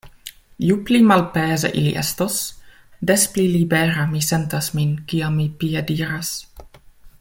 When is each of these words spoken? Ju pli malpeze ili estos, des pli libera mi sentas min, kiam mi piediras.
Ju 0.67 0.77
pli 0.85 1.01
malpeze 1.09 1.69
ili 1.81 1.91
estos, 2.03 2.39
des 3.11 3.27
pli 3.35 3.47
libera 3.59 4.09
mi 4.15 4.25
sentas 4.31 4.73
min, 4.79 4.97
kiam 5.13 5.41
mi 5.43 5.47
piediras. 5.65 6.33